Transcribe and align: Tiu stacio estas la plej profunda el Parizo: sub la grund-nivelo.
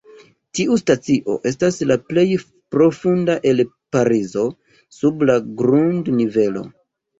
Tiu 0.59 0.77
stacio 0.81 1.35
estas 1.49 1.77
la 1.91 1.97
plej 2.07 2.23
profunda 2.77 3.37
el 3.53 3.63
Parizo: 3.99 4.49
sub 4.99 5.23
la 5.33 5.39
grund-nivelo. 5.63 6.69